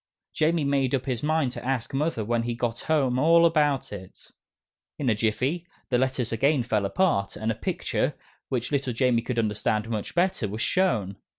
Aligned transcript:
Jamie 0.33 0.63
made 0.63 0.95
up 0.95 1.05
his 1.05 1.21
mind 1.21 1.51
to 1.51 1.63
ask 1.63 1.93
Mother 1.93 2.25
when 2.25 2.41
he 2.41 2.55
got 2.55 2.79
home 2.79 3.19
all 3.19 3.45
about 3.45 3.93
it. 3.93 4.31
In 4.97 5.09
a 5.11 5.13
jiffy, 5.13 5.67
the 5.89 5.99
Letters 5.99 6.31
again 6.31 6.63
fell 6.63 6.87
apart, 6.87 7.35
and 7.35 7.51
a 7.51 7.53
picture, 7.53 8.15
which 8.49 8.71
little 8.71 8.93
Jamie 8.93 9.21
could 9.21 9.37
understand 9.37 9.87
much 9.91 10.15
better, 10.15 10.47
was 10.47 10.59
shown. 10.63 11.17